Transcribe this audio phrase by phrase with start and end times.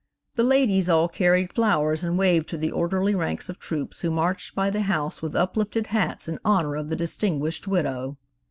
[0.35, 4.55] The ladies all carried flowers, and waved to the orderly ranks of troops who marched
[4.55, 8.17] by the house with uplifted hats in honor of the distinguished widow.